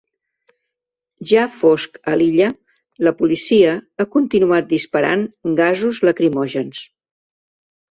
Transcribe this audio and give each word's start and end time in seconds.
Ja 1.31 1.43
fosc 1.57 1.99
a 2.13 2.13
l’illa, 2.21 2.47
la 3.09 3.13
policia 3.21 3.77
ha 3.99 4.07
continuat 4.17 4.73
disparant 4.73 5.29
gasos 5.63 6.03
lacrimògens. 6.11 6.85